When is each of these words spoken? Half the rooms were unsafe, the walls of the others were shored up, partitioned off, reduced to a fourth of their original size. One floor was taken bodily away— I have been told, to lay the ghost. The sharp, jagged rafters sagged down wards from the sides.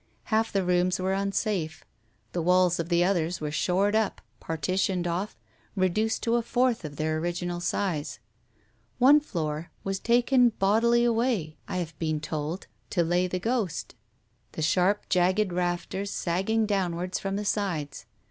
Half 0.33 0.51
the 0.51 0.63
rooms 0.65 0.97
were 0.99 1.13
unsafe, 1.13 1.85
the 2.31 2.41
walls 2.41 2.79
of 2.79 2.89
the 2.89 3.03
others 3.03 3.39
were 3.39 3.51
shored 3.51 3.95
up, 3.95 4.19
partitioned 4.39 5.05
off, 5.05 5.37
reduced 5.75 6.23
to 6.23 6.37
a 6.37 6.41
fourth 6.41 6.83
of 6.83 6.95
their 6.95 7.17
original 7.19 7.59
size. 7.59 8.17
One 8.97 9.19
floor 9.19 9.69
was 9.83 9.99
taken 9.99 10.53
bodily 10.57 11.03
away— 11.03 11.55
I 11.67 11.77
have 11.77 11.93
been 11.99 12.19
told, 12.19 12.65
to 12.89 13.03
lay 13.03 13.27
the 13.27 13.37
ghost. 13.37 13.93
The 14.53 14.63
sharp, 14.63 15.07
jagged 15.07 15.53
rafters 15.53 16.09
sagged 16.09 16.65
down 16.65 16.95
wards 16.95 17.19
from 17.19 17.35
the 17.35 17.45
sides. 17.45 18.07